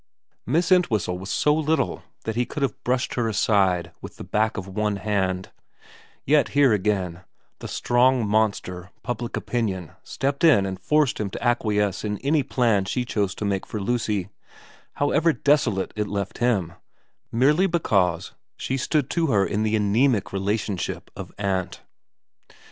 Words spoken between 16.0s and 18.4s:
left him, merely because